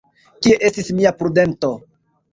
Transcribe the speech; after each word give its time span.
Kie 0.47 0.57
estis 0.69 0.89
mia 1.01 1.11
prudento? 1.21 1.71